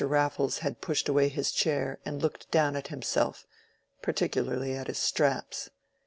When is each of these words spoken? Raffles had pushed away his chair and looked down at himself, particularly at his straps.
Raffles 0.03 0.57
had 0.65 0.81
pushed 0.81 1.07
away 1.07 1.29
his 1.29 1.51
chair 1.51 1.99
and 2.05 2.19
looked 2.23 2.49
down 2.49 2.75
at 2.75 2.87
himself, 2.87 3.45
particularly 4.01 4.73
at 4.73 4.87
his 4.87 4.97
straps. 4.97 5.69